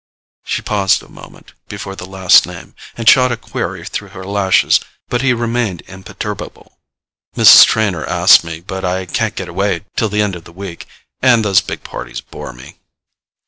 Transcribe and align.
She 0.43 0.63
paused 0.63 1.03
a 1.03 1.07
moment 1.09 1.53
before 1.67 1.95
the 1.95 2.07
last 2.07 2.47
name, 2.47 2.73
and 2.97 3.07
shot 3.07 3.31
a 3.31 3.37
query 3.37 3.85
through 3.85 4.07
her 4.17 4.23
lashes; 4.25 4.79
but 5.09 5.21
he 5.21 5.31
remained 5.31 5.83
imperturbable. 5.85 6.79
"Mrs. 7.37 7.63
Trenor 7.65 8.05
asked 8.07 8.43
me; 8.43 8.61
but 8.61 8.83
I 8.83 9.05
can't 9.05 9.35
get 9.35 9.47
away 9.47 9.81
till 9.95 10.09
the 10.09 10.23
end 10.23 10.35
of 10.35 10.45
the 10.45 10.51
week; 10.53 10.87
and 11.21 11.45
those 11.45 11.61
big 11.61 11.83
parties 11.83 12.19
bore 12.19 12.51
me." 12.51 12.77